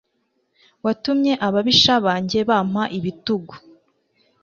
[0.85, 3.53] watumye ababisha banjye bampa ibitugu